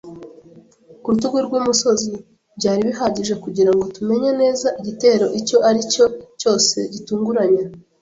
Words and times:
ku 1.01 1.07
rutugu 1.13 1.37
rw'umusozi 1.47 2.11
byari 2.57 2.81
bihagije 2.89 3.33
kugira 3.43 3.71
ngo 3.73 3.83
tumenye 3.95 4.31
neza 4.41 4.67
igitero 4.79 5.25
icyo 5.39 5.57
ari 5.69 5.81
cyo 5.93 6.05
cyose 6.39 6.77
gitunguranye, 6.93 7.63